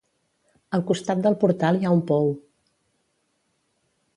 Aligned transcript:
Al 0.77 0.83
costat 0.91 1.21
del 1.27 1.37
portal 1.45 1.79
hi 1.81 1.89
ha 1.89 1.91
un 1.99 2.03
pou. 2.13 2.33